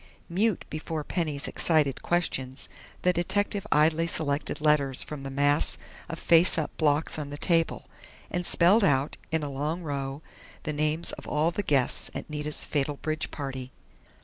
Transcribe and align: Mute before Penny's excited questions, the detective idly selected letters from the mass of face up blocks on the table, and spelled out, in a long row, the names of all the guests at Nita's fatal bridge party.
Mute 0.29 0.65
before 0.71 1.03
Penny's 1.03 1.47
excited 1.47 2.01
questions, 2.01 2.67
the 3.03 3.13
detective 3.13 3.67
idly 3.71 4.07
selected 4.07 4.59
letters 4.59 5.03
from 5.03 5.21
the 5.21 5.29
mass 5.29 5.77
of 6.09 6.17
face 6.17 6.57
up 6.57 6.75
blocks 6.75 7.19
on 7.19 7.29
the 7.29 7.37
table, 7.37 7.87
and 8.31 8.43
spelled 8.43 8.83
out, 8.83 9.17
in 9.29 9.43
a 9.43 9.47
long 9.51 9.83
row, 9.83 10.23
the 10.63 10.73
names 10.73 11.11
of 11.11 11.27
all 11.27 11.51
the 11.51 11.61
guests 11.61 12.09
at 12.15 12.27
Nita's 12.31 12.65
fatal 12.65 12.95
bridge 12.95 13.29
party. 13.29 13.71